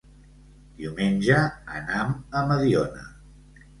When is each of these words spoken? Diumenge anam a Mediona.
Diumenge 0.79 1.37
anam 1.81 2.17
a 2.41 2.43
Mediona. 2.53 3.09